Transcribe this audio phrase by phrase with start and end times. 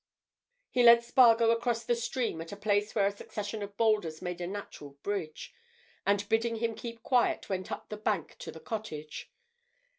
[0.71, 4.41] He led Spargo across the stream at a place where a succession of boulders made
[4.41, 5.53] a natural bridge,
[6.07, 9.31] and bidding him keep quiet, went up the bank to the cottage.